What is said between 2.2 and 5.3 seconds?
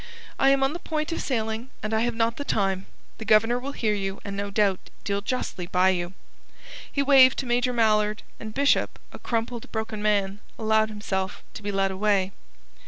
the time. The Governor will hear you, and no doubt deal